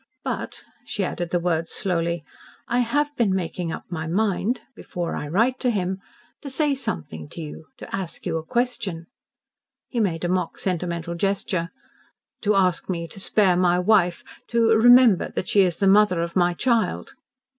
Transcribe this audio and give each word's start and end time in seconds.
"But," 0.23 0.63
she 0.83 1.03
added 1.03 1.29
the 1.29 1.39
words 1.39 1.69
slowly, 1.69 2.23
"I 2.67 2.79
have 2.79 3.15
been 3.17 3.35
making 3.35 3.71
up 3.71 3.85
my 3.91 4.07
mind 4.07 4.61
before 4.73 5.15
I 5.15 5.27
write 5.27 5.59
to 5.59 5.69
him 5.69 5.99
to 6.41 6.49
say 6.49 6.73
something 6.73 7.29
to 7.29 7.39
you 7.43 7.67
to 7.77 7.95
ask 7.95 8.25
you 8.25 8.37
a 8.39 8.43
question." 8.43 9.05
He 9.89 9.99
made 9.99 10.23
a 10.23 10.27
mock 10.27 10.57
sentimental 10.57 11.13
gesture. 11.13 11.69
"To 12.41 12.55
ask 12.55 12.89
me 12.89 13.07
to 13.09 13.19
spare 13.19 13.55
my 13.55 13.77
wife, 13.77 14.41
to 14.47 14.69
'remember 14.71 15.29
that 15.29 15.47
she 15.47 15.61
is 15.61 15.77
the 15.77 15.85
mother 15.85 16.19
of 16.19 16.35
my 16.35 16.55
child'?" 16.55 17.13